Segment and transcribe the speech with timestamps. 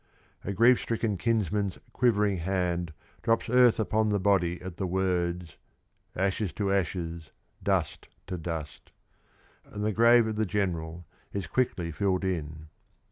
[0.43, 5.57] A grief stricken kinsman's quivering hand drops earth upon the body at the words,
[6.15, 7.29] "Ashes to ashes,
[7.61, 8.91] dust to dust,"
[9.63, 12.69] and the grave of the General is quickly filled in.